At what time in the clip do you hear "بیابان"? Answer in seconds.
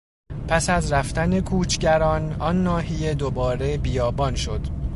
3.77-4.35